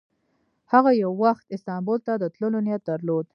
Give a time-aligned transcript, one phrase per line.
[0.71, 3.25] هغه یو وخت استانبول ته د تللو نیت درلود.